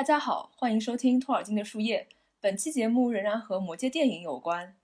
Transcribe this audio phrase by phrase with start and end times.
[0.00, 2.08] 大家好，欢迎收听托尔金的树叶。
[2.40, 4.74] 本期节目仍然和魔戒电影有关。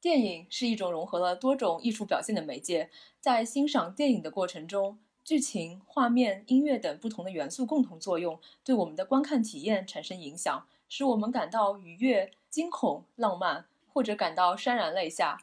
[0.00, 2.88] 电影是一种融合了多种艺术表现的媒介，
[3.18, 15.38] 在欣赏电影的过程中，剧情、画面、音乐等不同的元素共同作用，对我们的观看体验产生影响，使我们感到愉悦、惊恐、浪漫，或者感到潸然泪下。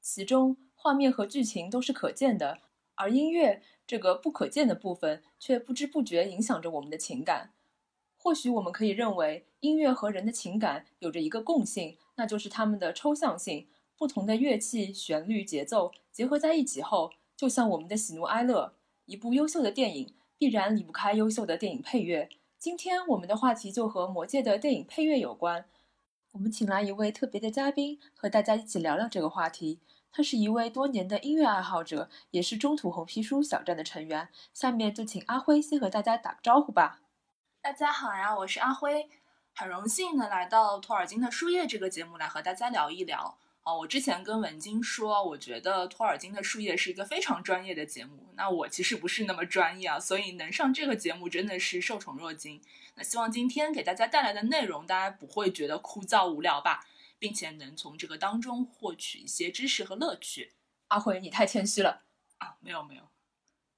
[0.00, 2.60] 其中，画面和剧情都是可见的，
[2.94, 7.50] 而音乐这个不可见的部分却不知不觉影响着我们的情感。
[8.22, 13.66] 或许我们可以认为，音乐和人的情感有着一个共性，那就是它们的抽象性。
[13.98, 18.74] 不同的乐器、旋律、节奏结合在一起后，就像我们的喜怒哀乐。
[19.06, 22.28] 一部优秀的电影必然离不开优秀的电影配乐。
[22.60, 25.64] 今天我们的话题就和《魔戒》的电影配乐有关。
[26.30, 29.80] 我们请来一位特别的嘉宾，和大家一起聊聊这个话题。
[30.12, 34.28] 他是一位多年的音乐爱好者，也是中土红皮书小站的成员。
[34.54, 37.01] 下面就请阿辉先和大家打个招呼吧。
[37.62, 39.08] 大家好呀，我是阿辉，
[39.54, 43.38] 很荣幸能来到托尔金的树叶这个节目来和大家聊一聊。
[43.62, 48.32] 哦，我之前跟文晶说，我觉得托尔金的树叶是一个非常专业的节目。
[48.34, 52.60] 那我其实不是那么专业啊，所以能上这个节目真的是受宠若惊。
[52.96, 56.84] 那希望今天给大家带来的内容，大家不会觉得枯燥无聊吧，
[57.20, 60.54] 并且能从这个当中获取一些知识和乐趣。
[60.88, 62.02] 阿辉，你太谦虚了
[62.38, 62.56] 啊！
[62.58, 63.02] 没有没有，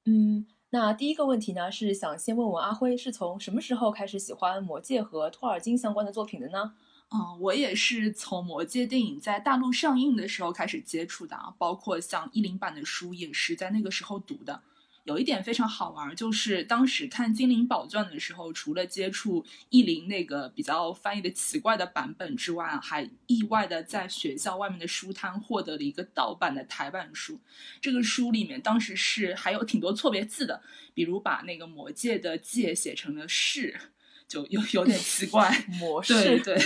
[0.07, 0.47] 嗯。
[0.75, 6.73] 那第一个问题呢，是想先问问阿辉，是从什么时候开始喜欢《魔戒》和托尔金相关的作品的呢？
[7.13, 14.61] 嗯，我也是从《魔戒》电影在大陆上映的时候开始接触的啊，包括像译林版的书也是在那个时候读的。
[15.05, 27.39] 有一点非常好玩，就是当时看《精灵宝钻》的时候，除了接触译林那个比较翻译的奇怪的版本之外，还意外的在学校外面的书摊获得了一个盗版的台版书。
[27.83, 30.63] 这个书里面当时是还有挺多错别字的，
[30.95, 33.79] 比如把那个魔界的界写成了是，
[34.27, 35.55] 就有有点奇怪。
[35.79, 36.59] 魔式对对。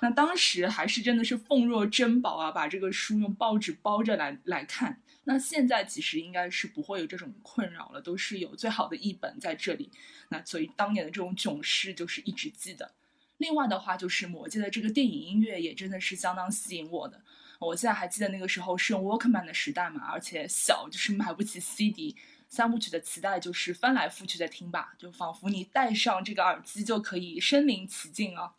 [0.00, 5.00] 那当时还是真的是奉若珍宝啊，把这个书用报纸包着来来看。
[5.30, 9.90] 那现在其实应该是不会有这种困扰了，都是有最好的译本在这里。
[10.30, 12.94] 那所以当年的这种囧事就是一直记得。
[13.36, 17.22] 另外的话，就是《魔戒》的这个电影音乐也真的是相当吸引我的。
[17.58, 22.16] 我现在还记得那个时候是用 Walkman 的时代嘛，而且小就是买不起 CD，
[22.48, 28.54] 三部曲的磁带就是翻来覆去的听吧，就仿佛你戴上这个耳机就可以身临其境啊，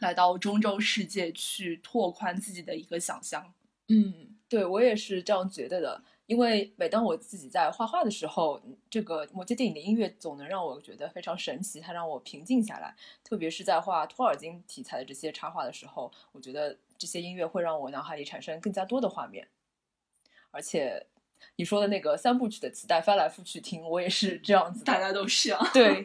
[0.00, 3.54] 来到中州世界去拓宽自己的一个想象。
[3.86, 4.29] 嗯。
[4.50, 12.92] 对我也是这样觉得的，因为每当我自己在画画的时候，这个魔戒电影的音乐总能让我觉得非常神奇，它让我平静下来。
[13.22, 19.46] 特别是在画托尔金题材的这些插画的时候，我觉得这些音乐会让我脑海里产生更加多的画面。
[20.50, 21.06] 而且
[21.54, 25.70] 你说的那个三部曲的磁带翻来覆去听，我也是这样子，大家都是啊。
[25.72, 26.04] 对，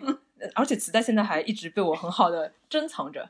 [0.53, 3.27] 而且磁带现在还一直被我很好的珍藏着。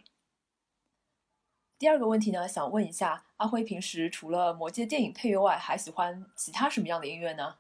[1.77, 7.55] 第二个问题呢，想问一下阿辉，平时除了魔戒电影配乐外，还喜欢其他什么样的音乐呢？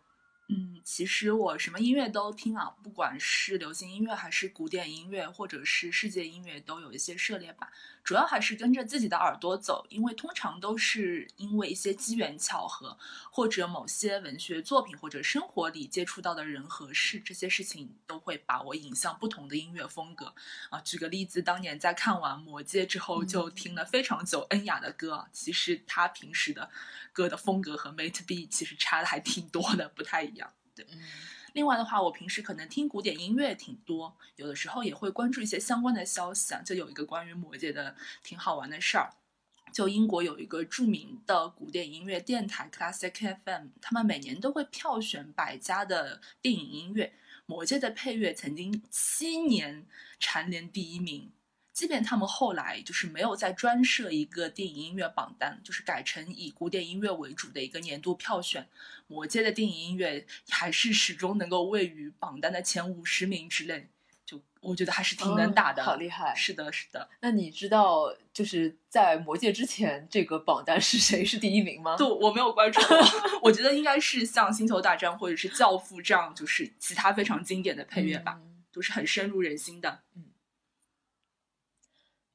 [0.47, 7.71] 嗯，其实我什么音乐都听啊，不管是流行音乐还是古典音乐，或者是世界音乐，都有一些涉猎吧。
[8.03, 12.95] 主要还是跟着自己的耳朵走，因为通常都是因为一些机缘巧合，
[13.31, 20.31] 或者某些文学作品或者生活里接触到的人和事，这些事情都会把我引向不同的音乐风格。
[20.69, 25.27] 啊，举个例子，当年在看完《魔戒》之后，就听了非常久恩雅的歌。
[25.31, 26.69] 其实他平时的
[27.11, 30.44] 歌的风格和 Mate B 其实差的还挺多的，不太一样。
[30.75, 30.85] 对。
[31.53, 36.61] 另外的话，我平时可能听古典音乐挺多，有的时候也会关注一些相关的消息啊。
[36.61, 39.13] 就有一个关于魔戒的挺好玩的事儿，
[39.71, 47.13] 就英国有一个著名的古典音乐电台 Classic FM，他们每年都会票选百家的电影音乐，
[47.45, 49.87] 魔戒的配乐曾经七年
[50.19, 51.31] 蝉联第一名。
[51.75, 58.65] 即便他们后来就是没有再专设一个电影音乐榜单，就是改成以古典音乐为主的一个年度票选，
[59.07, 63.89] 魔界的电影音乐还是始终能够位于榜单的前五十名之内，
[64.25, 66.33] 就我觉得还是挺能打的，好厉害。
[66.33, 67.09] 是的，是的。
[67.19, 71.97] 那你知道就是在魔戒之前这个榜单是谁是第一名吗？
[71.97, 72.79] 就我没有关注，
[73.41, 78.39] 我觉得应该是像星球大战或者是教父这样，就是其他非常经典的配乐吧，
[78.71, 79.99] 都是很深入人心的。
[80.15, 80.23] 嗯。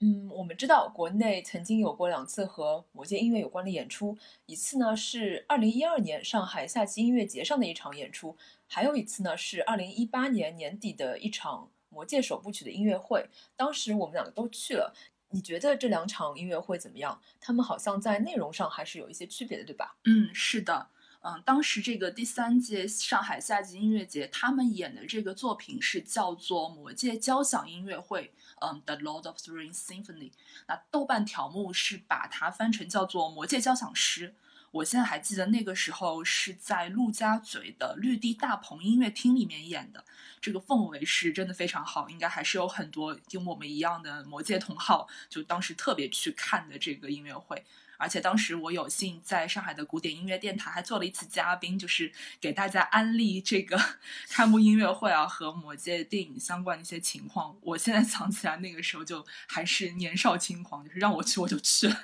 [0.02, 4.16] 嗯，我们知道国内曾经有过两次和魔界音乐有关的演出，
[4.46, 8.34] 一次呢是二零一二年上海夏季音乐节上的一场演出，
[8.66, 13.28] 还有一次呢是二零一八年年底的一场魔界首部曲的音乐会。
[13.56, 14.94] 当时我们两个都去了，
[15.28, 17.20] 你觉得这两场音乐会怎么样？
[17.38, 19.96] 他们好像在内容上还是有一些区别的，对吧？
[20.06, 20.88] 嗯，是的。
[21.22, 28.32] 嗯，当时这个第三届上海夏季音乐节，他们演的这个作品是叫做《魔界交响音乐会》，
[28.66, 30.30] 嗯，《The Lord of the Rings Symphony》。
[30.66, 34.28] 那豆瓣条目是把它翻成叫做《魔界交响诗》。
[34.70, 40.04] 我现在还记得那个时候是在陆家嘴的绿地大棚音乐厅里面演的，
[40.40, 47.62] 这个氛围是真的非常好，应该还是有很多跟我们一样的魔界同好，就当时特别去看的这个音乐会。
[48.00, 52.10] 而且当时我有幸在上海的古典音乐电台还做了一次嘉宾，就是
[52.40, 53.78] 给大家安利这个
[54.30, 57.54] 开幕音乐会啊和魔戒电影相关的一些情况。
[57.60, 61.96] 我现在想起来那个时候就还是年少轻狂，就是让我去我就去了。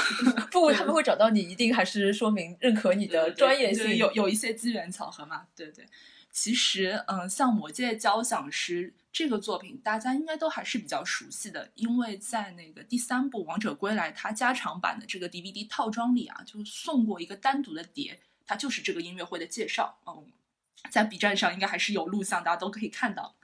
[0.52, 5.46] 不，他们会找到你，一定还是说明认可你的专业性，有有一些机缘巧合嘛？
[5.56, 5.86] 对对。
[6.40, 19.98] 其实，嗯，像《魔戒交响诗》这个作品，大家应该都还是比较熟悉的，因为在那个第三部《王者归来》它加长版的这个 DVD 套装里啊，就送过一个单独的碟，它就是这个音乐会的介绍。
[20.06, 20.30] 嗯，
[20.92, 23.34] 在 B 站上应该还是有录像，大家都可以看到。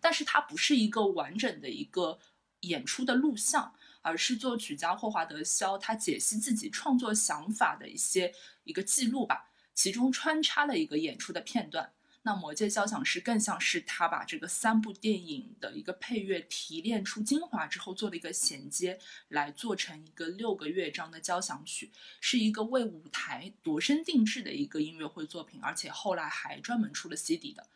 [0.00, 2.20] 但是它不是一个完整的一个
[2.60, 11.90] 演出的录像，而是作曲家霍华德·肖他解析自己创作想法的一些一个记录吧，其中穿插了一个演出的片段。
[12.26, 18.98] 那《魔戒交响诗》更像是他把这个三部电影的一个配乐提炼出精华之后做了一个衔接，
[19.28, 21.90] 来做成一个六个乐章的交响曲，
[22.20, 27.66] 是一个为舞台度身定制的一个音乐会作品，而且后来还专门出了 CD 的。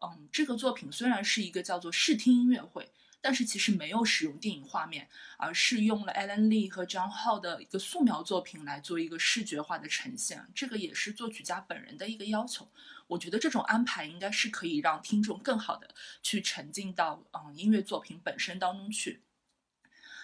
[0.00, 2.88] 嗯，这个作品虽然是一个叫做视听音乐会。
[3.20, 10.46] 但是其实没有使用电影画面，而是用了 Alan Lee 和 John Hall 的一个素描作品来做一个视觉化的呈现。
[10.54, 12.68] 这个也是作曲家本人的一个要求。
[13.08, 19.22] 我觉得这种安排应该是可以让听众更好的去沉浸到嗯音乐作品本身当中去。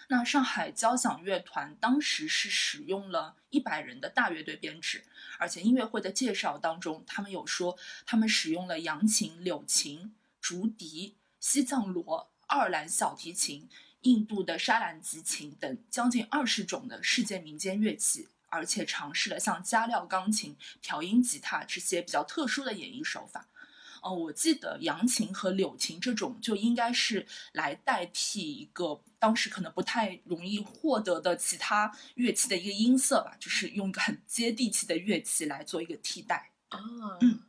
[0.09, 5.05] 那上海交响乐团当时是使用了一百人的大乐队编制，
[5.39, 7.77] 而且音乐会的介绍当中，他们有说
[8.07, 12.31] 他们使用了扬琴、柳琴、竹笛、西藏锣。
[12.47, 13.69] 爱尔兰小提琴、
[14.03, 23.49] 印度的沙兰吉琴等将近二十种的世界民间乐器，而且尝试了像加料钢琴、调音吉他这些比较特殊的演绎手法。
[24.03, 36.53] 哦，我记得扬琴和柳琴这种就应该是来代替一个当时可能不太容易获得的其他乐器的一个音色吧，就是用一个很接地气的乐器来做一个替代。
[36.69, 36.79] 啊，
[37.21, 37.41] 嗯。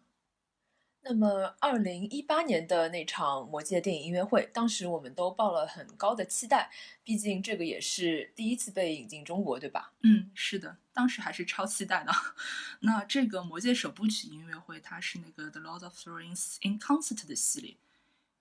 [1.10, 6.70] 那么，二零一八年的那场《魔戒》电影音乐会，当时我们都抱了很高的期待，
[7.02, 9.94] 毕竟这个也是第一次被引进中国，对吧？
[10.02, 12.12] 嗯，是的，当时还是超期待的。
[12.82, 17.78] 那这个《魔戒》首部曲音乐会，它是那个《The Lord of the Rings in Concert》的系列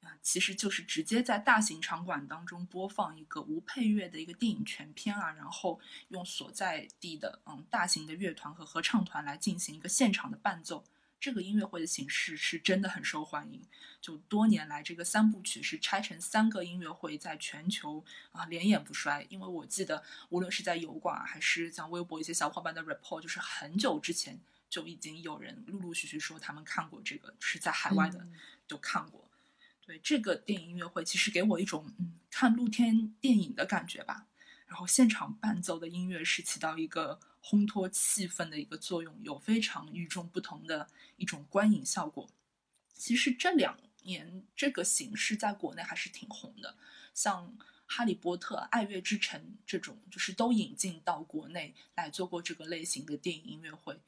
[0.02, 5.78] 啊，其实就是直接在大型场馆当中播放一个无配乐的一个电影全片啊，然后
[6.08, 10.82] 用所在地的嗯大型的乐团和合唱团来进行一个现场的伴奏。
[11.18, 13.62] 这个音乐会的形式是真的很受欢迎，
[14.00, 19.26] 就多年来这个三部曲是拆成三个音乐会，在全球啊连演不衰。
[19.28, 28.26] 因为我记得，无论是在油管还是像微博一些小伙伴的 report，就是很久之前就已经有人陆陆续续说他们看过这个，是在海外的
[28.68, 29.28] 都看过。
[29.84, 34.26] 对这个电影音乐会，其实给我一种嗯看露天电影的感觉吧。
[34.66, 37.20] 然后现场伴奏的音乐是起到一个。
[37.48, 42.28] 烘托气氛的一个作用，有非常与众不同的一种观影效果。
[42.92, 46.76] 其实这两年这个形式在国内还是挺红的，
[47.14, 47.56] 像
[47.86, 54.00] 《哈利波特》《爱乐之城》这种，就是都引进到国内来做过这个类型的电影音乐会。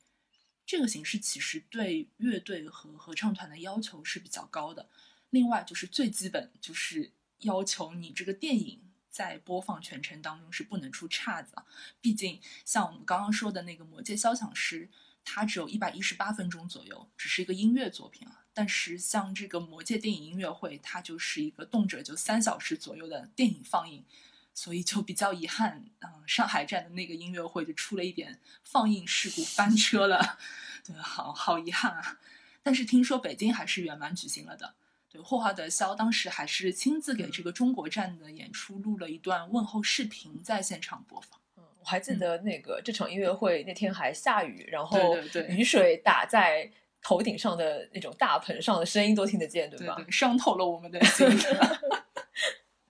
[0.66, 4.88] 这个形式其实对乐队和合唱团的要求是比较高的。
[5.30, 7.12] 另外就是最基本就是
[7.42, 8.87] 要求你这个电影。
[9.10, 11.64] 在播放全程当中是不能出岔子啊，
[12.00, 14.86] 毕竟像我们刚刚说的那个《魔戒交响诗》，
[15.24, 18.44] 它只有一百一十八分钟左右，只是一个音乐作品啊。
[18.54, 24.04] 但是像这个《魔戒电影音乐会》，它就是一个动辄就三小时左右的电影放映，
[24.52, 30.38] 所以就比较遗憾，嗯，上海站的那个音乐会就出了一点放映事故翻车了，
[30.84, 32.18] 对，好好遗憾啊。
[32.62, 34.74] 但是听说北京还是圆满举行了的。
[35.18, 41.40] 对，霍华德·肖当时还是亲自给这个中国站的演出录了一段问候视频，在现场播放。
[41.56, 45.16] 嗯，我还记得那个这场音乐会那天还下雨，然后
[45.48, 46.70] 雨水打在
[47.02, 49.96] 头顶上的那种大盆上的声音都听得见，对吧？
[50.08, 51.26] 伤透了我们的心。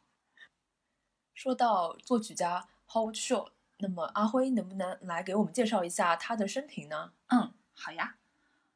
[1.33, 7.13] 说到作曲家 Howard Shore，那么阿辉能不能来给我们介绍一下他的生平呢？
[7.29, 8.17] 嗯，好呀。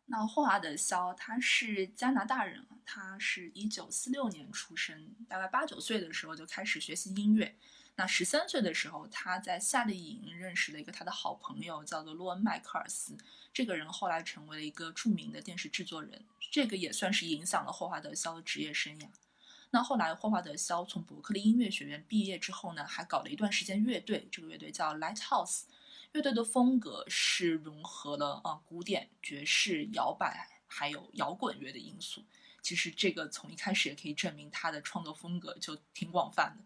[0.06, 7.56] 那霍华德·肖他是加拿大人，他是一九四六年出生，大概八九岁的时候就开始学习音乐。
[7.94, 13.16] 那十三岁的时候，他在夏令营认识了一个他的好朋友，叫做洛恩·麦克尔斯。
[13.52, 19.06] 这个人后来成为了一个著名的电视制作人，这个也算是影响了霍华德·肖的职业生涯。
[19.70, 25.62] 那后来，霍华德·肖从伯克利音乐学院毕业之后呢，还搞了一段时间乐队，这个乐队叫 Lighthouse。
[26.12, 32.24] 乐队的风格是融合了啊古典、爵士、摇摆还有摇滚乐的因素。
[32.60, 36.64] 其实这个从一开始也可以证明他的创作风格就挺广泛的。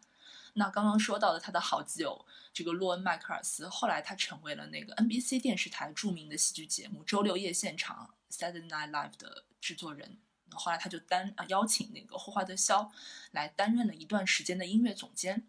[0.54, 10.18] 那刚刚说到的他的好基友这个洛恩·麦克尔斯，后来他成为了那个 NBC 电视台著名的戏剧节目《周六夜现场》（Saturday Night Live） 的制作人。
[10.50, 12.90] 后来他就担啊邀请那个霍华德·肖
[13.30, 15.46] 来担任了一段时间的音乐总监。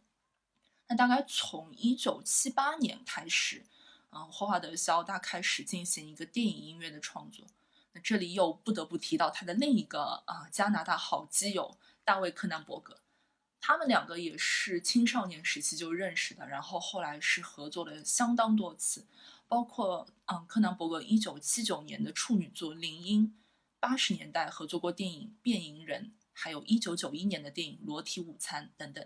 [0.87, 3.65] 那大概从一九七八年开始，
[4.11, 7.45] 嗯，霍华德·肖大开始进行一个电影音乐的创作。
[7.93, 13.01] 那这里又不得不提到他的另一个啊加拿大好基友大卫·柯南伯格。
[13.59, 19.05] 他们两个也是青少年时期就认识的，然后后来是合作了相当多次，
[19.47, 23.27] 包括嗯，柯南伯格一九七九年的处女作《林荫》，
[23.79, 29.05] 八十年代合作过电影《变蝇人》，还有一九九一年的电影《裸体午餐》等等。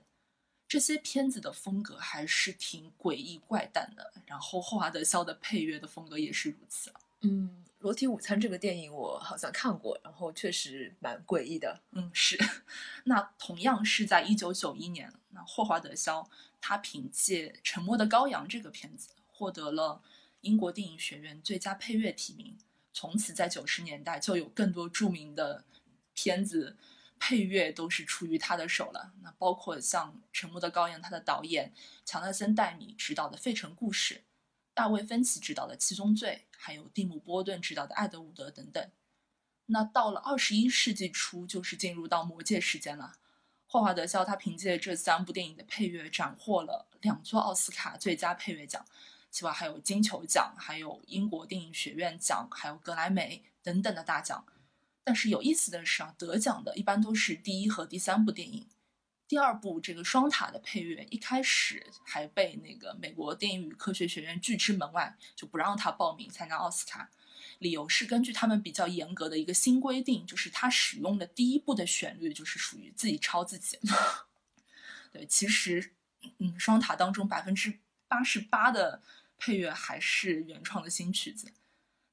[0.71, 6.93] 这些片子的风格还是挺诡异怪诞的，然后霍华德·肖的配乐的风格也是如此。
[7.19, 7.65] 嗯。
[7.83, 11.81] 《裸体午餐》这个电影我好像看过，然后确实蛮诡异的。
[11.91, 12.39] 嗯，是。
[13.03, 16.29] 那同样是在一九九一年，那霍华德·肖
[16.61, 20.01] 他凭借《沉默的羔羊》这个片子获得了
[20.39, 22.57] 英国电影学院最佳配乐提名。
[22.93, 25.65] 从此，在九十年代就有更多著名的
[26.13, 26.77] 片子
[27.23, 29.13] 配乐都是出于他的手了。
[29.21, 31.71] 那包括像《沉默的羔羊》，他的导演
[32.03, 34.15] 乔纳森·戴米执导的《费城故事》。
[34.73, 38.89] 大卫·芬奇执导的《七宗罪》，还有蒂姆·波顿执导的《爱德伍德》等等。
[39.67, 43.17] 那到了二十一世纪初，就是进入到魔戒时间了。
[43.67, 48.83] 霍华德·肖他凭借这三部电影的配乐，斩获了两座奥斯卡最佳配乐奖，
[49.29, 54.43] 此外还有金球奖、还有英国电影学院奖、还有格莱美等等的大奖。
[55.03, 58.67] 但是有意思的是啊，得奖的一般都是第一和第三部电影。
[59.27, 67.09] 第二部这个双塔的配乐一开始还被那个美国电影与科学学院拒之门外，就不让他报名参加奥斯卡。
[67.59, 73.79] 理由是根据他们比较严格的一个新规定，就是他使用的第一部的旋律就是属于自己抄自己。
[75.13, 75.93] 对，其实，
[76.39, 79.01] 嗯，双塔当中百分之八十八的
[79.37, 81.51] 配乐还是原创的新曲子，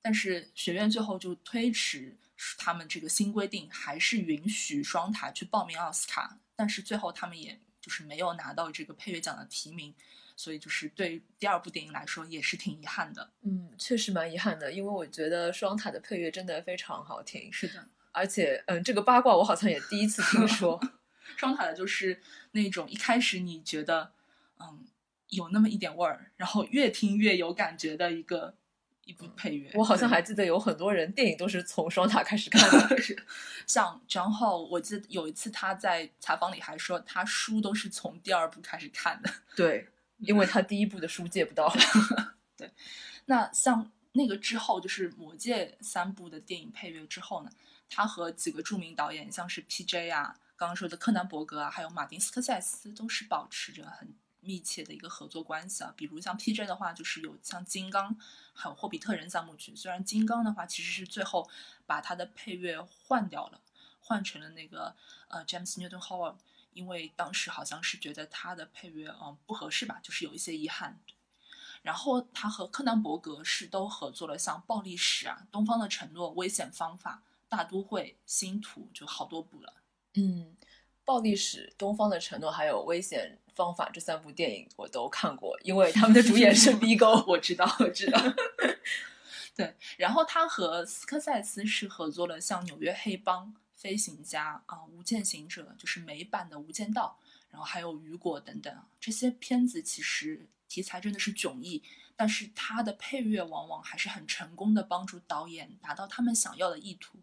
[0.00, 2.16] 但是学院最后就推迟
[2.58, 6.38] 他们这个新规定，还是允许双塔去报名奥斯卡。
[6.54, 9.94] 但是最后他们也就是没有拿到这个配乐奖的提名，
[10.36, 13.32] 所以就是对第二部电影来说也是挺遗憾的。
[13.42, 17.52] 嗯，确实蛮遗憾的，因为我觉得双塔的配乐真的非常好听。
[17.52, 20.80] 是的，而且嗯，这个八卦我好像也第一次听说。
[21.36, 22.20] 双塔的就是
[22.52, 24.12] 那种一开始你觉得
[24.58, 24.86] 嗯
[25.28, 28.57] 有那么一点味儿，然后越听越有感觉的一个。
[29.08, 32.96] 一部配乐，我好像还记得有很多人电影都是从双塔开始看的。
[33.66, 39.32] 像张浩，我记得有一次他在采访里还说，他书都是从第二部开始看的。
[39.56, 39.88] 对，
[40.18, 41.74] 因为他第一部的书借不到。
[42.54, 42.70] 对，
[43.24, 47.50] 那像那个之后，就是《魔戒》三部的电影配乐之后呢，
[47.88, 50.10] 他和几个著名导演，像是 P.J.
[50.10, 54.14] 啊，刚刚说的柯南·伯格啊，还有马丁·斯科塞斯，都是保持着很。
[54.40, 56.64] 密切的一个合作关系啊，比如像 P.J.
[56.66, 58.14] 的话，就是有像《金刚》
[58.52, 59.74] 还有《霍比特人》三部曲。
[59.74, 61.48] 虽然《金刚》的话其实是最后
[61.86, 63.60] 把他的配乐换掉了，
[64.00, 64.94] 换成了那个
[65.28, 66.36] 呃 James Newton Howard，
[66.72, 71.00] 因为当时好像是觉得他的配乐嗯不合适吧，就是有一些遗憾。
[71.82, 79.74] 然后他和柯南·伯格是都合作了，像《暴力史》啊，《东方的承诺》、《危险方法》、《大都会》、《星图》，就好多部了。
[80.14, 80.56] 嗯。
[81.08, 88.20] 暴力史、东方的承诺还有危险方法这三部电影我都看过，因为他们的主演是 B 沟，我知道，我知道。
[89.56, 97.18] 对，然后他和斯科塞斯是合作了像《纽约黑帮》、《飞行家》啊，《无间行者》就是美版的《无间道》，
[97.50, 101.82] 然后还有《雨果》等等这些片子，其实题材真的是迥异，
[102.16, 107.18] 但是他的配乐往往还是很成功的帮助导演达到他们想要的意图。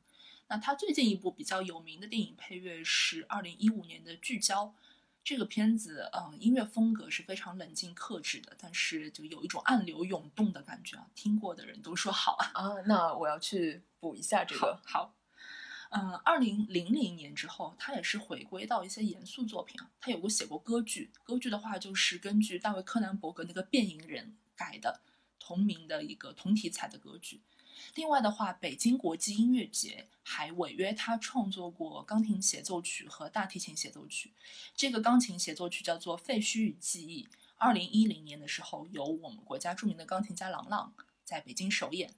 [0.47, 4.65] 那他最近一部比较有名的电影配乐是二零一五年的《聚焦》，
[5.23, 11.07] 这个片子，嗯，音乐风格是非常冷静克制的，但是就有一种暗流涌动的感觉啊。
[11.15, 12.51] 听过的人都说好啊。
[12.53, 14.79] 啊，那我要去补一下这个。
[14.85, 15.15] 好，
[15.89, 19.89] 嗯，二零零零年之后，他也是回归到一些严肃作品啊。
[19.99, 25.01] 他有过写过歌剧，歌剧的话就是根据大卫柯南伯格那个《变蝇人》改的
[25.39, 27.41] 同名的一个同题材的歌剧。
[27.93, 34.33] 另外的话，北京国际音乐节还违约他创作过钢琴协奏曲和大提琴协奏曲。
[34.75, 37.23] 这个钢琴协奏曲叫做《废墟与记忆》，
[37.57, 42.13] 二零一零年的时候由我们国家著名的钢琴家郎朗在北京首演。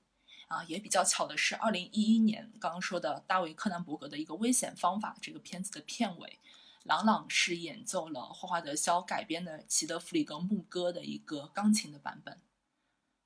[0.48, 6.40] 啊，也比较巧的是，二零一一年刚刚说的大卫柯南伯格的一个《危险方法》这个片子的片尾，
[6.84, 12.40] 郎朗是演奏了霍华德肖改编的齐德弗里格牧歌的一个钢琴的版本。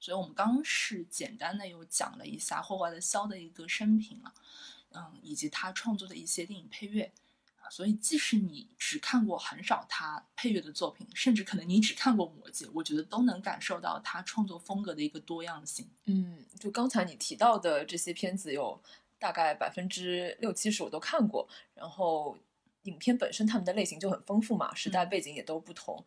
[0.01, 4.33] 所以，我们刚是简单的又讲了一下霍华德肖的一个生平了，
[4.93, 7.11] 嗯，以及他创作的一些电影配乐
[7.61, 7.69] 啊。
[7.69, 15.87] 所以，即使你只看过很少他配乐的作品，甚至可能你只看过《魔戒》，我觉得都能感受到他创作风格的一个多样性。
[16.05, 18.81] 嗯，就刚才你提到的这些片子，有
[19.19, 21.47] 大概百分之六七十我都看过。
[21.75, 22.35] 然后，
[22.85, 26.03] 影片本身他们的类型就很丰富嘛，时代背景也都不同。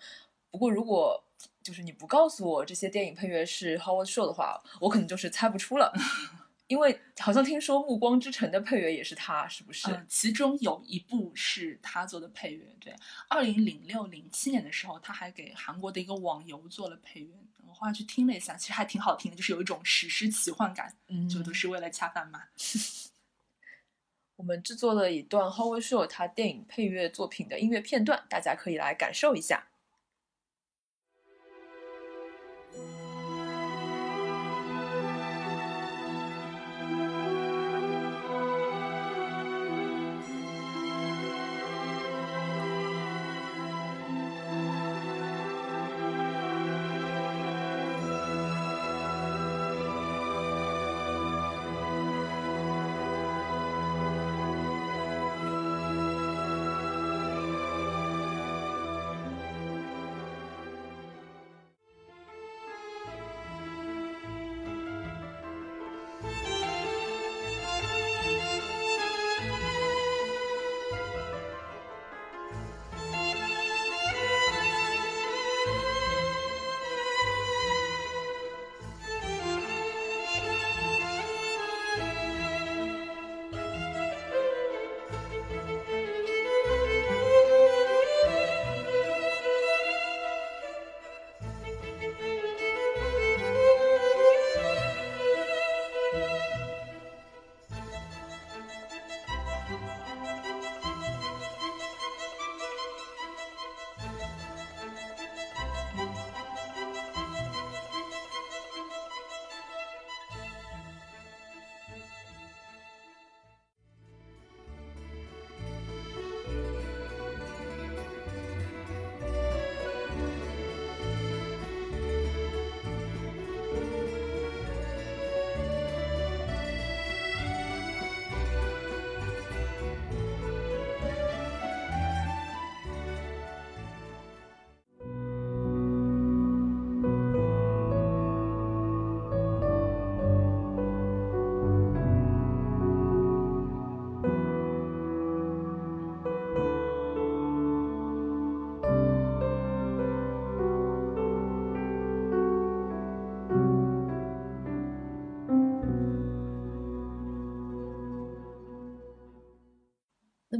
[0.50, 1.22] 不过，如果
[1.64, 5.90] 就是你不告诉我这些电影配乐是 Howard Shore 的话，我可能就是猜不出了。
[6.68, 9.90] 因为好像听说《暮光之城》的配乐也是他，是不是？
[9.90, 12.64] 嗯，其中有一部是他做的配乐。
[12.78, 12.94] 对，
[13.28, 17.28] 二零零六零七年的时候，他还给韩国的一个网游做了配乐。
[17.66, 20.94] 我后来去听了一下，其实还挺好听的，就是有一种史诗奇幻感。
[21.08, 22.42] 嗯，就都是为了恰饭嘛。
[24.36, 29.66] 我们制作了一段 Howard Shore 他电影配乐作品的音乐片段，大家可以来感受一下。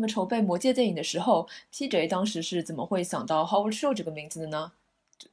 [0.06, 4.72] 筹备《魔戒》电影的时候，PJ 当时是怎么会想到 Howard Show 这个名字的呢？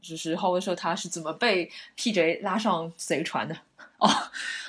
[0.02, 3.56] 就是 Howard Show 他是怎么被 PJ 拉上贼船的？
[3.98, 4.10] 哦，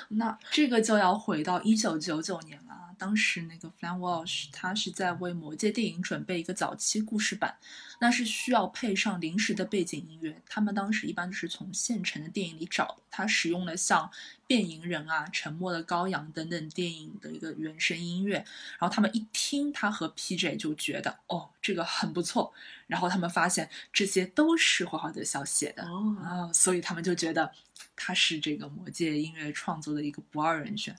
[0.09, 2.59] 那这个就要回到一九九九年
[2.93, 2.97] 了。
[2.99, 7.57] 当时那个 Flan Walsh 他是在为《魔戒》电影准备一个早期故事版，
[7.99, 10.41] 那是需要配上临时的背景音乐。
[10.47, 14.05] 他们当时一般都是从现成的电影里找，他使用了像
[14.47, 18.35] 《变蝇人》啊、《沉默的羔羊》等等电影的一个原声音乐。
[18.79, 22.53] 然后他们一听他和 PJ 就觉得，哦，这个很不错。
[22.87, 27.51] 然后他们发现这些都是霍华德肖写的哦，所以他们就觉得
[27.95, 30.95] 他是这个《魔戒》音乐创作的一个不二人选。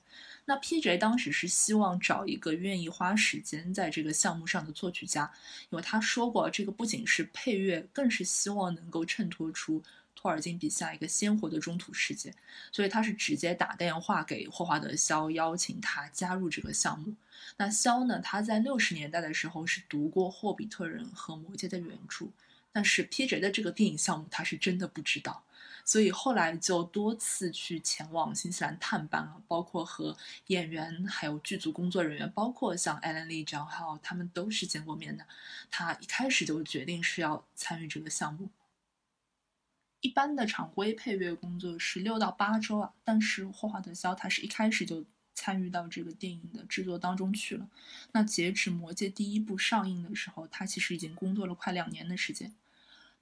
[0.47, 0.99] 那 P.J.
[0.99, 5.33] 当时是希望找一个愿意花时间在这个项目上的作曲家，
[5.71, 9.83] 因为他说过，这个不仅是配乐，更是希望能够衬托出
[10.15, 12.35] 托尔金笔下一个鲜活的中土世界。
[12.71, 17.15] 所以他是直接打电话给霍华德·肖，邀请他加入这个项目。
[17.57, 22.27] 那肖呢，他在六十年代的时候是读过《霍比特人》和《魔戒》的原著，
[22.71, 23.41] 但是 P.J.
[23.41, 25.43] 的这个电影项目他是真的不知道。
[25.85, 30.17] 所以后来就多次去前往新西兰探班啊，包括和
[30.47, 35.27] 演员、还有剧组工作人员，包括像艾伦·利、张浩，他们都是见过面的。
[35.71, 38.49] 他一开始就决定是要参与这个项目。
[40.01, 47.69] 一般的常规配乐工作是六到八周啊，但是霍华德·肖他是一开始就参与到这个电影的制作当中去了。
[48.13, 52.55] 那截止《魔戒》第一部上映的时候，他其实已经工作了快两年的时间。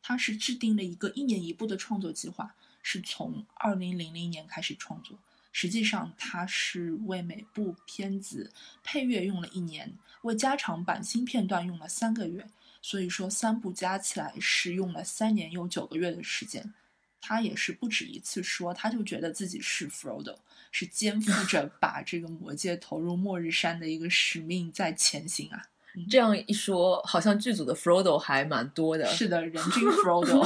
[0.02, 5.18] 他是制定了一个一年一部的创作计划，是从二零零零年开始创作。
[5.52, 12.48] 实际上，他是为每部片子配乐用了一年，为加长版新片段用了三个月。
[12.80, 16.74] 所以说，三部加起来是用了三年又九个月的时间。
[17.20, 20.38] 他也是不止一次说，他就觉得自己是 Frodo，
[20.72, 25.62] 是肩负着把这个魔戒投入末日山的一个使命在前行啊。
[26.08, 29.06] 这样一说，好像剧组的 Frodo 还蛮多的。
[29.06, 30.42] 是的， 人均 Frodo，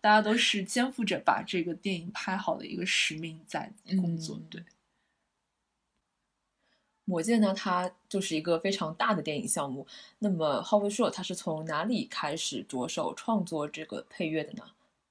[0.00, 4.40] 大家都是肩负着把这个电影拍好的一个使命在工作。
[4.50, 4.64] 对。
[7.04, 9.86] 魔戒呢，它就是一个非常大的电影项目。
[10.20, 14.64] 那么，Howard Shore 他是从哪里开始着手创作这个配乐的呢？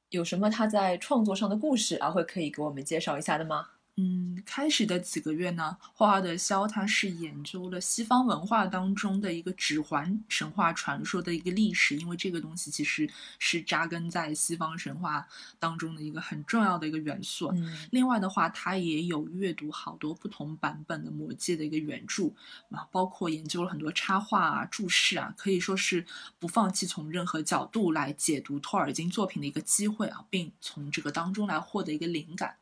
[0.09, 3.69] 有什么他在创作上的故事，啊，会可以给我们介绍一下的吗？
[3.97, 15.27] 嗯，开始的几个月呢，霍华德·肖他是研究了西方文化当中的一个指环神话传说的一个历史，因为这个东西其实是扎根在西方神话
[15.59, 17.51] 当中的一个很重要的一个元素。
[17.53, 22.31] 嗯，另外的话，他也有阅读好多不同版本的《魔戒》的一个原著
[22.69, 26.03] 啊，包括研究了很多插画啊、注释啊，可以说是
[26.39, 32.55] 不放弃从任何角度来解读托尔金作品的一个机会啊，并从这个当中来获得一个灵感。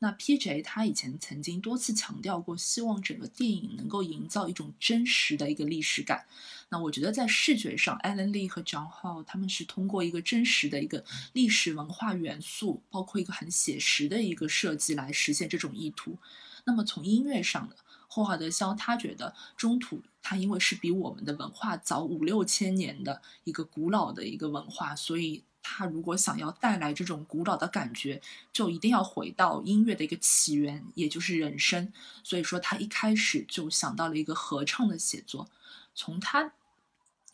[0.00, 0.62] 那 P.J.
[0.62, 6.24] 他以前曾经多次强调过，希望整个电影能够营造一种真实的一个历史感。
[6.68, 16.16] 那我觉得在视觉上，Alan Lee 和 John Ho 他们是通过一个真实的一个历史文化元素，包括一个很写实的一个设计来实现这种意图。
[16.64, 17.74] 那么从音乐上呢，
[18.06, 25.42] 霍华德肖他觉得中土它因为是比我们的文化早五六千年的一个古老的一个文化，所以。
[25.70, 31.92] 他如果想要带来这种古老的感觉，就一定要回到音乐的一个起源，也就是人声。
[32.24, 35.46] 所以说，他一开始就想到了一个合唱的写作。
[35.94, 36.52] 从他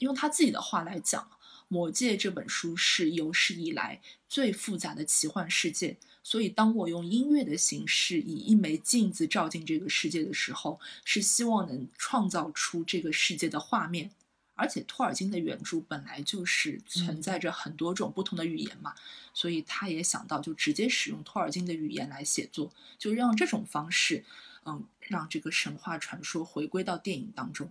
[0.00, 1.22] 用他自己的话来讲，
[1.68, 5.96] 《魔戒》这本书是有史以来最复杂的奇幻世界。
[6.24, 14.10] 所以，当我用音乐的形式，以一枚镜子照进这个世界的时候，是希望能创造出这个世界的画面。
[14.56, 18.94] 而且托尔金的原著本来就是存在着很多种不同的语言嘛，
[19.32, 24.24] 所以他也想到就直接使用托尔金的语言来写作，就让这种方式，
[24.64, 27.70] 嗯，让这个神话传说回归到电影当中。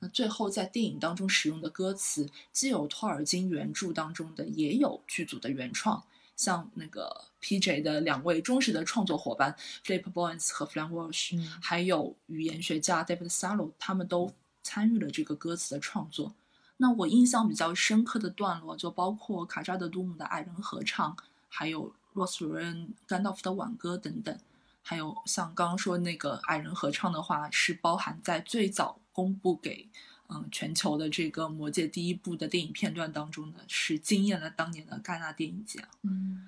[0.00, 6.04] 那最后在电影当中使用的歌词，既有托尔金原著当中的，也有剧组的原创。
[6.36, 7.80] 像那个 P.J.
[7.80, 14.32] 的两位忠实的创作伙伴 Flip Boyens 和 Flan Walsh，还有语言学家 David Salo，他们都。
[14.68, 16.34] 参与了这个歌词的创作，
[16.76, 21.16] 那我印象比较深刻的段落就包括卡扎德杜姆的矮人合唱，
[21.48, 24.38] 还有洛斯鲁恩甘道夫的挽歌等等，
[24.82, 29.88] 还有像刚刚说那个矮人合唱的话，是包含在最早公布给
[30.28, 35.82] 嗯全球的这个魔戒第一部的电影片段当中的，是惊艳了当年的戛纳电影节。
[36.02, 36.46] 嗯。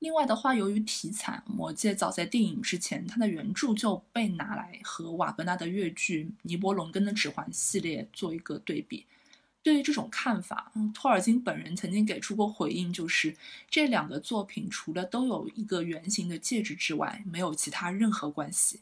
[0.00, 9.04] 另外的话，由于题材《魔戒》早在电影之前，它的原著就被拿来和瓦格纳的越剧《尼伯龙根的指环》系列做一个对比。
[9.62, 13.36] 对于这种看法，托尔金本人曾经给出过回应，就是
[13.68, 18.80] 这两个作品除了都有一个圆形的戒指之外，没有其他任何关系。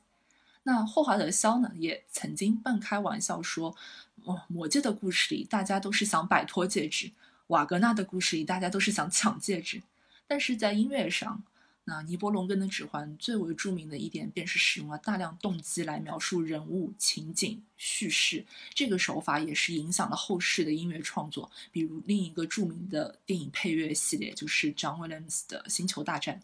[0.63, 3.75] 那霍华德·肖呢，也曾经半开玩笑说
[4.23, 7.11] ：“哦，魔戒的故事里，大家都是想摆脱戒指；
[7.49, 9.83] 瓦格纳的故事里，大家都是想抢戒指。”
[10.29, 11.43] 但是在音乐上，
[11.85, 18.45] 那尼伯龙根的指环最为著名的一点，便是使用了大量动机来描述人物、情景、叙事。
[18.75, 26.37] 这个手法也是影响了后世的音乐创作，比如另一个著名的电影配乐系列，就是 John Williams 的《星球大战》。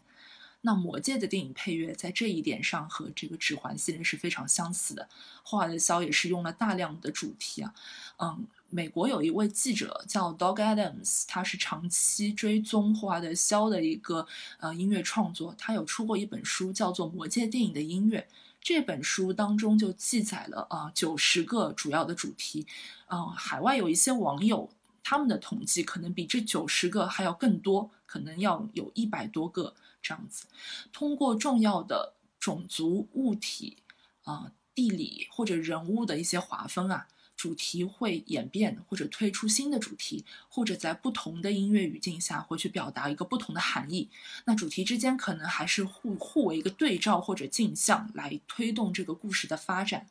[0.61, 5.07] 那《魔戒》的电影配乐在这一点上和这个指环系列是非常相似的。
[5.43, 7.73] 霍华德·肖也是用了大量的主题啊，
[8.17, 8.47] 嗯。
[8.75, 14.27] 美国有一位记者叫 Dog Adams，他是长期追踪霍华德·肖的一个
[14.59, 15.55] 呃音乐创作。
[15.57, 18.27] 他有出过一本书，叫做《魔戒电影的音乐》。
[18.59, 22.67] 这本书当中就记载了啊九十个主要的主题。
[23.07, 24.69] 嗯，海外有一些网友
[25.01, 30.47] 他们的统计可能比这九十个还要更多，可能要有一百多个这样子。
[30.91, 33.77] 通过重要的种族、物体、
[34.25, 37.07] 啊地理或者人物的一些划分啊。
[37.35, 44.09] 主题会演变，或者推出新的主题，或者在不同的音乐语境下会去表达一个不同的含义。
[44.45, 50.07] 那主题之间可能还是互互为一个对照或者镜像，来推动这个故事的发展。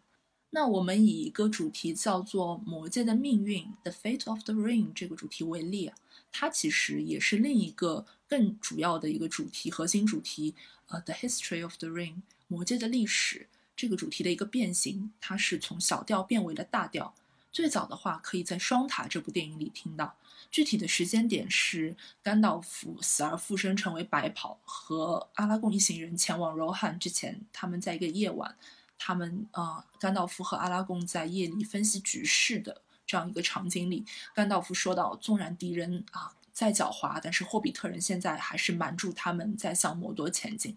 [0.50, 5.90] 那我们以一个主题叫做《魔戒的命运》（The Fate of the Ring） 这个主题为例，
[6.30, 10.54] 它其实也是另一个更主要的一个主题，核心主题，
[10.86, 12.12] 呃，《The History of the Ring》
[12.46, 17.14] 魔戒的历史这个主题的一个变形，它是从小调变为了大调。
[17.52, 20.16] 最早的话，可以在《双塔》这部电影里听到。
[20.50, 28.56] 具体的时间点是甘道夫死而复生，成为白袍，和阿拉贡一行人前往柔汉之前，他们在一个夜晚。
[28.96, 40.76] 他们啊，甘道夫和阿拉贡在夜里分析局势的这样一个场景里，甘道夫说到：“纵然敌人啊再狡猾，但是霍比特人现在还是瞒住他们在向摩多前进。”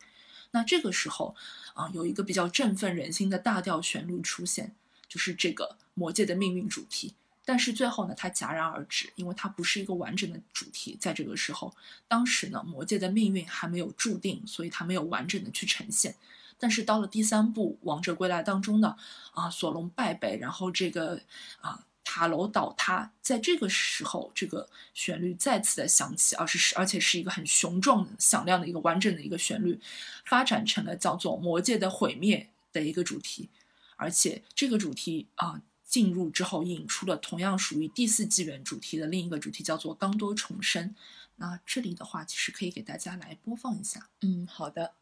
[0.52, 1.36] 那这个时候
[1.74, 4.74] 啊，有一个比较振奋人心的大调旋律出现，
[5.08, 7.14] 就是这个魔界的命运主题。
[7.46, 10.98] 但是最后呢，它戛然而止，因为它不是一个完整的主题。
[11.00, 11.74] 在这个时候，
[12.08, 16.16] 当时呢，魔界的命运还没有注定，所以它没有完整的去呈现。
[16.60, 18.98] 但是到了第三部《王者归来》当中呢，
[19.32, 21.22] 啊，索隆败北，然后这个
[21.62, 21.86] 啊
[22.18, 29.80] 塔楼倒塌，在这个时候，这个旋律再次的响起，而是而且是一个很雄壮、响亮的一个完整的一个旋律，
[30.26, 33.50] 发展成了叫做魔界的毁灭的一个主题，
[33.98, 40.96] 而且这个主题啊进入之后，引出了同样属于第四纪元主题的另一个主题，叫做刚多重生。
[41.36, 44.10] 那这里的话，其实可以给大家来播放一下。
[44.22, 44.94] 嗯，好的。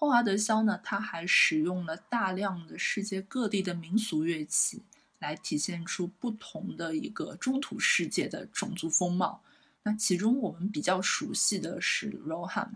[0.00, 4.80] 霍华德肖呢，他还使用了大量的世界各地的民俗乐器，
[5.18, 9.42] 来体现出不同的一个中土世界的种族风貌。
[9.82, 12.68] 那其中我们比较熟悉的是 Rohan，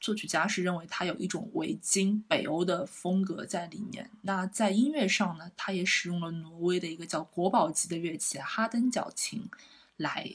[0.00, 4.10] 作曲家是认为他有一种维京北欧的风格在里面。
[4.22, 9.46] 那在音乐上呢，他也使用了挪威的一个叫国宝级的乐器哈登角琴
[9.98, 10.34] 来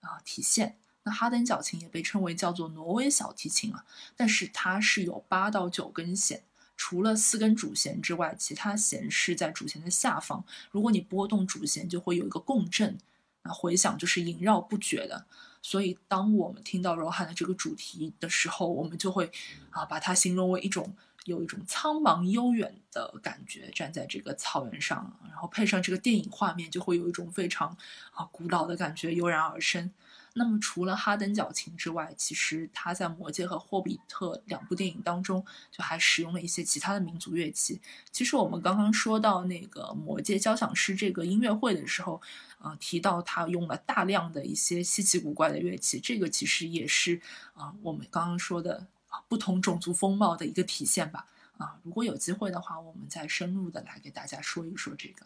[0.00, 0.76] 啊体现。
[1.06, 3.84] 那哈登角琴也被称为叫做挪威小提琴啊，
[4.16, 6.42] 但是它是有八到九根弦，
[6.76, 10.44] 除了四根主弦之外，其他弦是在主弦的下方。
[10.72, 12.98] 如果你拨动主弦，就会有一个共振，
[13.42, 15.26] 那回响就是萦绕不绝的。
[15.62, 19.30] 所以，当我们听到柔汉的这个主题的时候，我们就会
[19.70, 20.92] 啊把它形容为一种
[21.26, 27.76] 有一种苍茫悠远的感觉，站在这个草原上，然后配上这个电影画面，就会有一种非常
[28.10, 29.92] 啊古老的感觉油然而生。
[30.38, 37.80] 那么除了哈登角琴之外，其实他在《魔戒》和《霍比特》两部电影当中，就还使用了一些其他的民族乐器。
[38.12, 42.20] 其实我们刚刚说到那个《魔戒交响诗》这个音乐会的时候，
[42.58, 47.18] 啊，提到他用了大量的一些稀奇古怪的乐器，这个其实也是
[47.54, 51.26] 啊，我们刚刚说的啊不同种族风貌的一个体现吧。
[51.56, 55.24] 啊，如果有机会的话，我们再深入的来给大家说一说这个。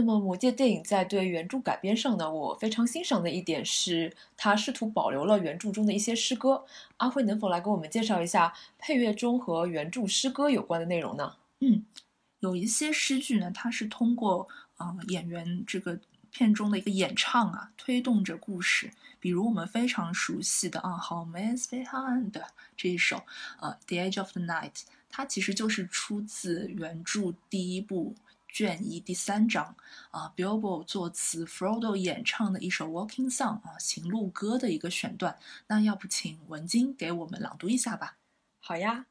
[0.00, 6.64] 那么，《魔戒》电影在对原著改编上呢，我非常欣赏的一点是，它试图保留了原著中的一些诗歌。
[6.96, 11.36] 阿辉能否来给我们介绍一下配乐中和原著诗歌有关的内容呢？
[11.60, 11.84] 嗯，
[12.38, 15.98] 有一些诗句呢，它是通过呃演员这个
[16.30, 18.90] 片中的一个演唱啊，推动着故事。
[19.18, 22.30] 比如我们非常熟悉的啊，《Home is Behind》
[22.74, 23.22] 这一首，
[23.60, 24.72] 呃，《The Edge of the Night》，
[25.10, 28.14] 它其实就是出自原著第一部。
[28.49, 29.75] 卷一第三章
[30.11, 35.37] 啊，Bilbo 作词，Frodo 演唱的一首 Walking Song 啊，行路歌的一个选段。
[35.67, 38.17] 那要不请文晶给我们朗读一下吧？
[38.59, 39.07] 好呀。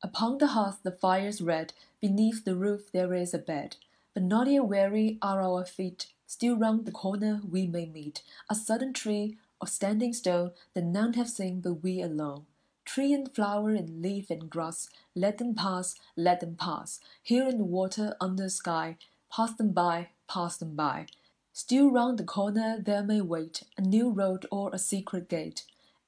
[0.00, 3.76] Upon the hearth the fire's red, beneath the roof there is a bed.
[4.12, 8.54] But not yet weary are our feet, still round the corner we may meet a
[8.54, 12.44] sudden tree or standing stone that none have seen but we alone.
[12.85, 16.99] Tree and flower and leaf and grass, let them pass, let them pass.
[17.21, 18.97] Here in the water under the sky,
[19.31, 21.05] pass them by, pass them by.
[21.53, 25.63] Still round the corner there may wait a new road or a secret gate.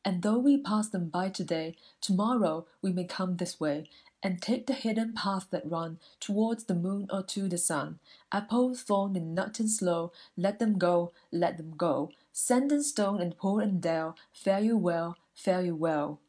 [0.06, 3.90] And though we pass them by today, tomorrow we may come this way
[4.24, 8.00] and take the hidden path that run towards the moon or to the sun.
[8.32, 12.10] Apple, thorn, and nut and slow, let them go, let them go.
[12.32, 16.20] Sand and stone and pool and dale, fare you well, fare you well.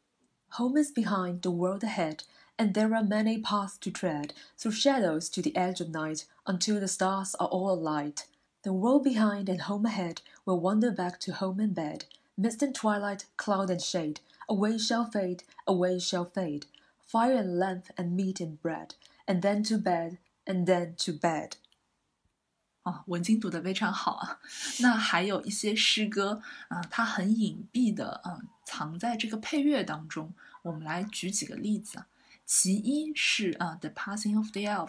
[0.55, 2.23] Home is behind, the world ahead,
[2.57, 6.79] and there are many paths to tread, through shadows to the edge of night, until
[6.79, 8.25] the stars are all alight.
[8.63, 12.05] The world behind and home ahead will wander back to home and bed.
[12.37, 16.67] Mist and twilight, cloud and shade, away shall fade, away shall fade.
[16.99, 18.95] Fire and lamp and meat and bread,
[19.27, 21.57] and then to bed, and then to bed.
[22.85, 24.39] 啊，文经读的非常好啊。
[24.79, 30.31] 那还有一些诗歌啊，它很隐蔽的，嗯，藏在这个配乐当中。
[30.61, 32.07] 我们来举几个例子啊。
[32.45, 34.87] 其一是啊，《The Passing of the Elves》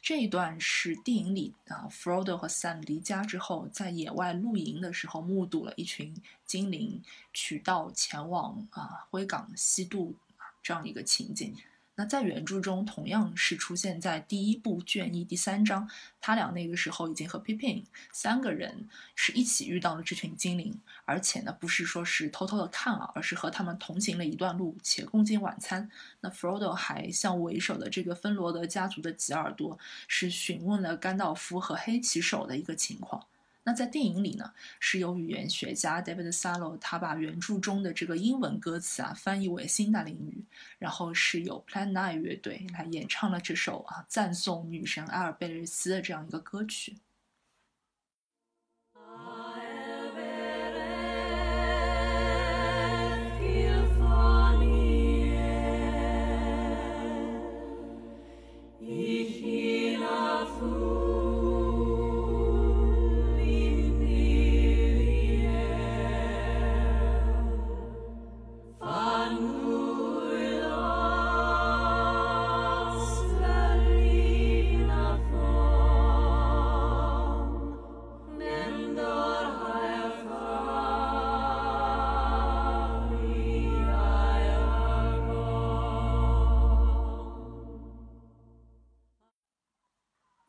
[0.00, 7.02] 这一段是电影里啊，Frodo 和 Sam 离家之后，在野外露营的时候，目睹了一群精灵
[7.34, 10.14] 取道前往啊灰港西渡
[10.62, 11.54] 这样一个情景。
[11.98, 15.88] 那在原著中，同样是出现在第一部卷一第三章，
[16.20, 25.90] 他俩那个时候已经和 Pippin 三个人是一起遇到了这群精灵，而且呢，不是说是偷偷的看啊，而是和他们同行了一段路，且共进晚餐。
[26.20, 33.26] 那 Frodo 还向为首的这个芬罗德家族的吉尔多是询问了甘道夫和黑骑手的一个情况。
[33.66, 40.44] 那在电影里呢，是由语言学家 David Salo 他把原著中的这个英文歌词啊翻译为新大林语，
[40.78, 46.96] 然后是由 Plan Nine 乐队来演唱了这首啊赞颂女神阿尔贝雷斯的这样一个歌曲。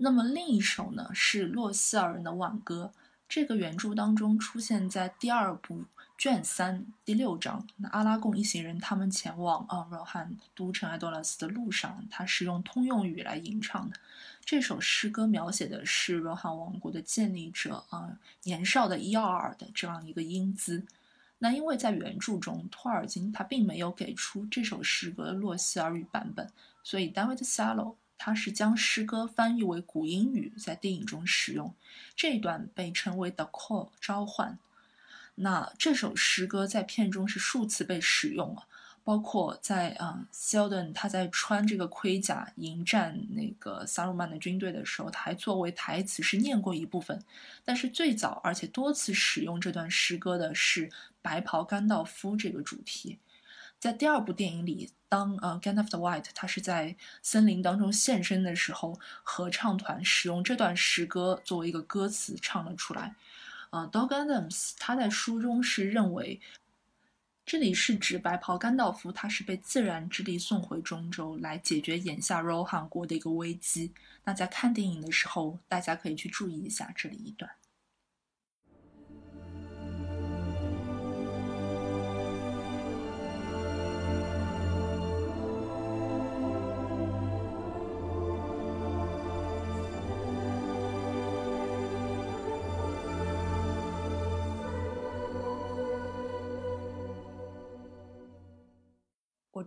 [0.08, 2.94] 那么另一首呢是洛希尔人的挽歌，
[3.28, 5.84] 这个原著当中出现在第二部
[6.18, 7.68] 卷三第六章。
[7.76, 13.98] 那阿拉贡一行人他们前往啊罗汉都城埃多拉斯的路上，他是用通用语来吟唱的。
[14.46, 20.86] 这首诗歌描写的是罗汉王国的建立者啊年少的伊奥尔的这样一个英姿。
[21.40, 26.50] 那因为在原著中托尔金他并没有给出这首诗歌的洛希尔语版本，
[26.82, 27.96] 所以 David Salo。
[28.18, 31.74] 他是将诗歌翻译为古英语，在电影中使用
[32.16, 34.58] 这段被称为 “the call” 召唤。
[35.36, 38.68] 那这首诗歌在片中是数次被使用了，
[39.04, 47.24] 包括在啊，Seldon 他在穿这个盔甲迎战那个萨鲁曼的军队的时候，他还作为台词是念过一部分。
[47.64, 50.90] 但是最早而且多次使用这段诗歌的是
[51.22, 53.20] 白袍甘道夫这个主题。
[53.80, 63.16] 在第二部电影里，当呃 Gandalf the White 他是在森林当中现身的时候，合唱团使用这段诗歌作为一个歌词唱了出来。
[63.70, 66.42] 呃，Dog Adams 他在书中是认为，
[67.46, 73.94] 这里是指白袍甘道夫他是被自然之力送回中州来解决眼下 Rohan 国的一个危机。
[74.24, 77.52] 那在看电影的时候，大家可以去注意一下这里一段。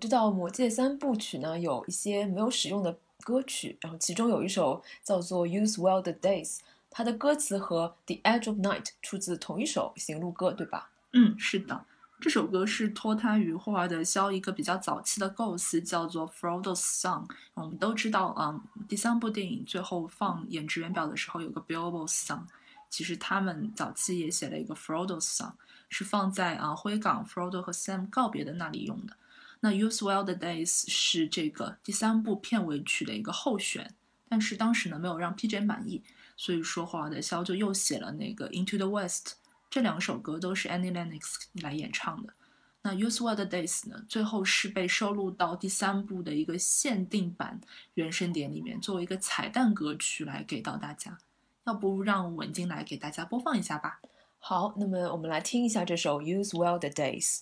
[0.01, 6.57] 知道《魔戒》三部曲呢有一些没有使用的歌曲，然后其中有一首叫做《Use Well the Days》，
[6.90, 10.90] 它的歌词和《The Edge of Night》出自同一首行路歌，对吧？
[11.12, 11.84] 嗯，是的。
[12.18, 17.26] 这首歌是脱胎于霍华德·肖一个比较早期的构思，叫做《Frodo's Song》。
[17.55, 22.42] 我们都知道，嗯，第三部电影最后放演职员表的时候有个 Bilbo's Song，
[22.90, 25.53] 其实他们早期也写了一个 Frodo's Song，
[25.88, 29.16] 是放在啊灰港 Frodo 和 Sam 告别的那里用的。
[29.61, 33.94] 那《Use Well the Days》是这个第三部片尾曲的一个候选，
[34.28, 36.02] 但是当时呢没有让 PJ 满意，
[36.36, 39.28] 所以说华德·肖就又写了那个《Into the West》。
[39.68, 42.32] 这两首歌都是 Annie Lennox 来演唱的。
[42.82, 47.61] 那《Use Well the Days》呢，最后是被收录到第三部的一个限定版
[47.92, 51.18] 原声碟里面，作为一个彩蛋歌曲来给到大家。
[51.64, 54.00] 要不让文静来给大家播放一下吧？
[54.38, 57.40] 好，那么我们来听一下这首《Use Well the Days》。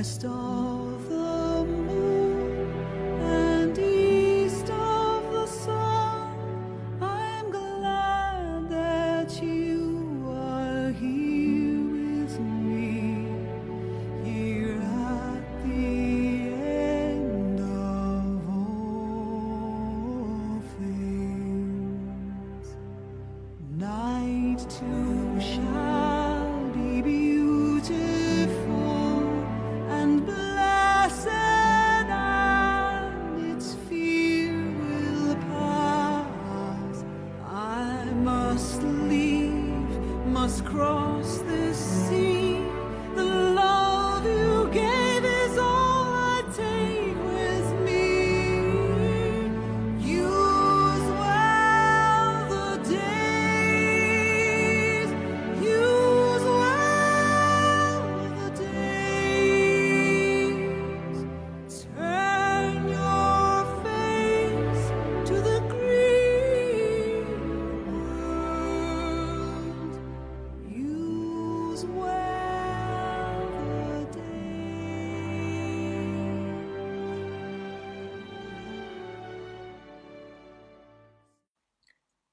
[0.00, 0.39] rest on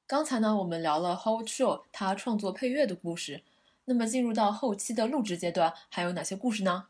[0.08, 3.44] 刚才呢，我们聊了 how to 他创作配乐的故事。
[3.84, 6.86] 那么进入到后期的录制阶段，还有哪些故事呢？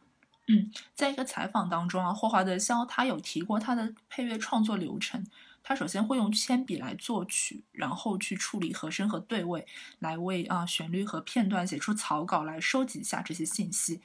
[0.47, 5.26] 嗯，在一个采访当中啊，霍华德·肖他有提过他的配乐创作流程。
[5.63, 9.65] 他首先会用铅笔来作曲，然后去处理和声和对位，
[9.97, 13.99] 来为啊旋律和片段写出草稿，来收集一下这些信息，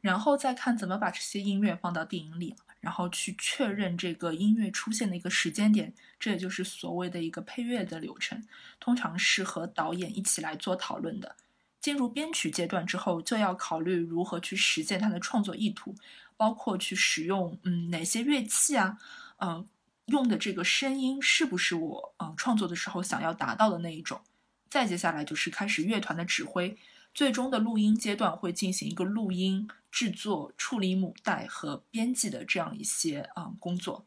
[0.00, 2.56] 然后再看怎么把这些音乐放到电影里。
[2.82, 8.44] 然后去确认这个音乐出现的一个时间点，这也就是所谓的一个配乐的流程，
[8.78, 11.36] 通常是和导演一起来做讨论的。
[11.80, 15.94] 进入编曲阶段之后，就要考虑如何去实现他的创作意图，
[16.36, 18.98] 包括去使用嗯哪些乐器啊，
[19.38, 19.66] 嗯
[20.06, 24.20] 用的这个声音是不是我嗯创作的时候想要达到的那一种。
[24.68, 26.76] 再接下来就是开始乐团的指挥。
[27.14, 34.06] 最终的录音阶段会进行一个录音、制作、处理母带和编辑的这样一些啊工作。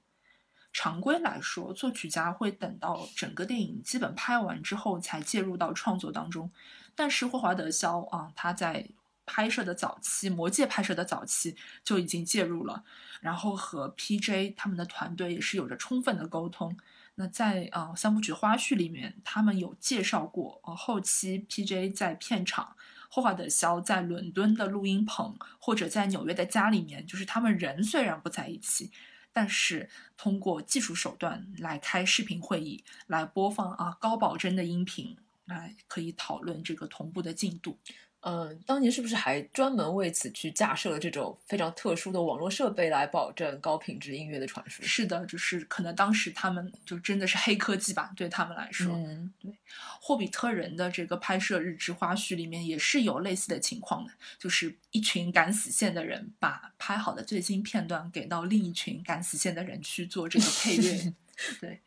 [0.74, 6.52] 常规来说，作曲家会等到整个电影基本拍完之后才介入到创作当中。
[6.96, 8.90] 但是霍华德·肖啊，他在
[9.26, 12.84] 拍摄的早期，《魔戒》拍摄的早期就已经介入了，
[13.22, 14.52] 然后和 P.J.
[14.58, 16.76] 他们的团队也是有着充分的沟通。
[17.16, 21.92] 那在啊三部曲花絮里面，他们有介绍过，呃，后期 P.J.
[21.92, 22.76] 在片场。
[23.16, 28.92] 霍华德·肖在伦敦的录音棚，或者在纽约的家里面，就是他们人虽然不在一起，
[29.32, 37.78] 但是通过技术手段来开视频会议，来播放啊高保真的音频，来可以讨论这个同步的进度。
[38.28, 44.82] 嗯，当年是不是还专门为此去架设了这种非常特殊的网络设备来保证高品质音乐的传输？
[44.82, 48.92] 是的，就是可能当时他们就真的是黑科技吧，对他们来说。
[48.96, 49.56] 嗯，对，
[50.02, 61.14] 霍比特人的这个拍摄日志花絮里面也是有类似的情况的，就是一群赶死线的人把拍好的最新片段给到另一群赶死线的人去做这个配乐。
[61.62, 61.80] 对，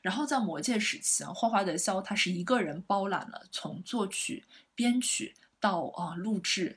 [0.00, 5.34] 然后在魔戒时期啊，霍华德肖他是一个人包揽了从作曲、编曲。
[5.64, 6.76] 到啊，录制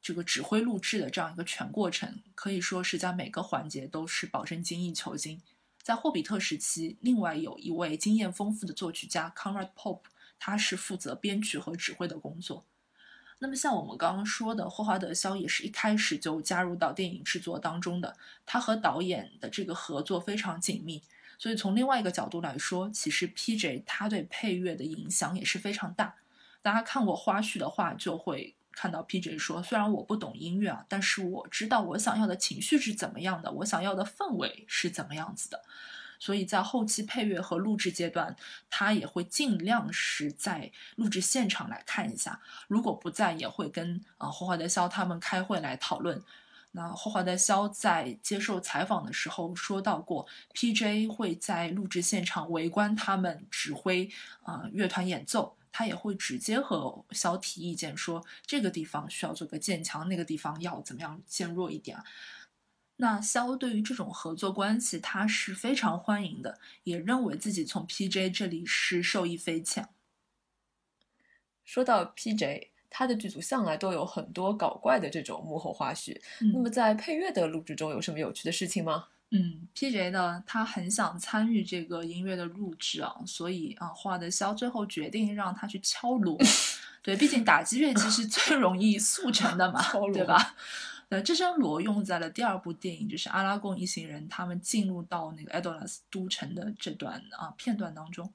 [0.00, 5.42] 这个指挥录制的这样一个全过程，可以说是在每个环节都是保证精益求精。
[5.82, 10.04] 在霍比特时期，另外有一位经验丰富的作曲家 Conrad Pope，
[10.38, 12.64] 他是负责编曲和指挥的工作。
[13.40, 18.16] 那么像我们刚刚说的，霍华德肖也是一开始就加入到电影制作当中的，
[18.46, 21.02] 他和导演的这个合作非常紧密。
[21.38, 23.82] 所以从另外一个角度来说，其实 P.J.
[23.84, 26.14] 他对配乐的影响也是非常大。
[26.62, 29.36] 大家看过花絮的话，就会看到 P.J.
[29.36, 35.62] 说：“虽然我不懂音乐啊，但是我知道我想要的情绪是怎么样的，我想要的氛围是怎么样子的。
[36.18, 38.36] 所以在后期配乐和录制阶段，
[38.70, 42.40] 他也会尽量是在录制现场来看一下。
[42.68, 46.22] 如果不在，也会跟啊霍华德肖他们开会来讨论。
[46.70, 51.08] 那霍华德肖在接受采访的时候说到过，P.J.
[51.08, 54.08] 会在录制现场围观他们指挥
[54.44, 61.98] 啊乐团演奏。”他也会直接和肖提意见，说这个地方需要做个渐强，那个地方要怎么样渐弱一点。
[62.96, 68.30] 那肖对于这种合作关系，他是非常欢迎的，也认为自己从 P.J.
[68.30, 69.88] 这里是受益匪浅。
[71.64, 76.20] 说到 P.J.，他的剧组向来都有很多搞怪的这种幕后花絮。
[76.52, 79.08] 那么在配乐的录制中，有什么有趣的事情吗？
[79.34, 80.10] 嗯，P.J.
[80.10, 86.38] 呢，他很想参与这个音乐的录制啊，所以啊，画的肖最后决定让他去敲锣。
[87.02, 90.54] 对，毕竟打击乐器是最容易速成的嘛，对吧？
[91.08, 98.30] 那，这声锣用在了第二部电影，就是阿拉贡一行人他们进入到那个埃多拉斯都城的这段啊片段当中。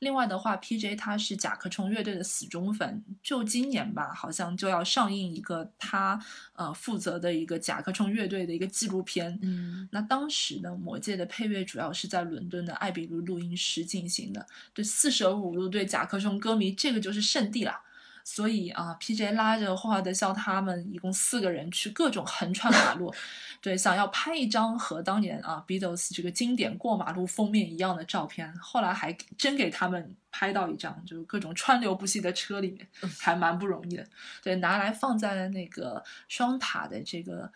[0.00, 0.94] 另外的话，P.J.
[0.94, 6.22] 他是甲壳虫乐队的死忠粉，就今年吧，好像就要上映一个他
[6.52, 9.38] 呃负责的一个甲壳虫乐队的一个纪录片。
[9.40, 14.46] 嗯，那当时呢，魔戒的配乐主要是在伦敦的艾比路录音室进行的。
[14.74, 17.80] 对，四舍五入对甲壳虫歌迷，这个就是圣地了。
[18.28, 19.30] 所以啊，P.J.
[19.32, 23.14] 拉着霍华德肖他们一共四个人去各种横穿马路，
[23.62, 28.52] 对，想要拍一张和当年啊 Beatles 这个经典过马路封面一样的照片。
[28.58, 32.88] 后来还真给他们拍到一张，就是各种川流不息的车里面，
[33.20, 34.04] 还蛮不容易的。
[34.42, 37.52] 对，拿来放在了那个双塔的这个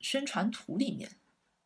[0.00, 1.10] 宣传图里面。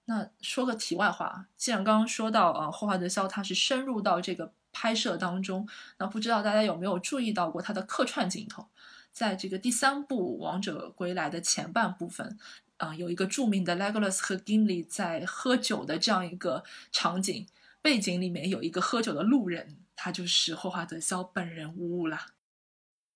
[0.04, 4.52] 那说个题外话，既然刚刚说到啊，霍华德肖他是深入到这个。
[4.74, 5.66] 拍摄当中，
[5.96, 8.66] 那不知道大家有没有注意到过他的客串镜头？
[9.12, 12.36] 在这个第三部《王者归来》的前半部分，
[12.78, 17.46] 啊，有一个著名的 Legolas 和 Gimli 在喝酒的这样一个场景，
[17.80, 22.26] 背景里面有一个喝酒的路人，他就是霍华德肖本人呜呜啦。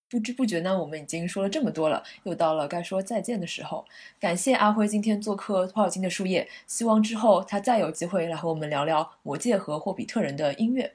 [0.08, 3.84] 不知不觉呢，我们已经说了这么多了，又到了该说再见的时候。
[4.20, 10.94] 感谢阿辉今天做客托尔金的树叶，希望之后他再有机会来和我们聊聊魔戒和霍比特人的音乐。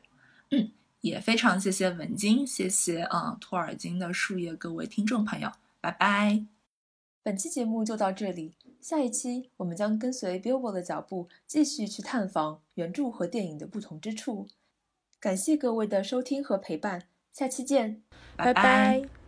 [0.56, 0.70] 嗯，
[1.02, 5.52] 也非常谢谢文晶，谢谢啊托尔金的树叶各位听众朋友，
[5.82, 6.46] 拜拜。
[7.24, 14.48] 本期节目就到这里，下一期我们将跟随 Billboard 的脚步，继续去探访原著和电影的不同之处。
[15.20, 18.04] 感谢各位的收听和陪伴，下期见，
[18.36, 19.23] 拜拜。